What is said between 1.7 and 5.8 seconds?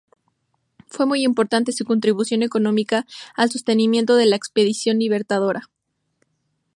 su contribución económica al sostenimiento de la Expedición Libertadora.